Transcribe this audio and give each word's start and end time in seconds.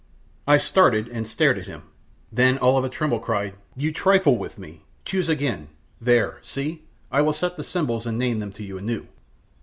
I 0.47 0.57
started 0.57 1.07
and 1.09 1.27
stared 1.27 1.59
at 1.59 1.67
him; 1.67 1.83
then 2.31 2.57
all 2.57 2.75
of 2.75 2.83
a 2.83 2.89
tremble 2.89 3.19
cried, 3.19 3.53
"You 3.75 3.91
trifle 3.91 4.35
with 4.35 4.57
me! 4.57 4.81
Choose 5.05 5.29
again 5.29 5.67
there, 6.01 6.39
see, 6.41 6.81
I 7.11 7.21
will 7.21 7.33
set 7.33 7.55
the 7.55 7.63
symbols 7.63 8.07
and 8.07 8.17
name 8.17 8.39
them 8.39 8.51
to 8.53 8.63
you 8.63 8.79
anew. 8.79 9.05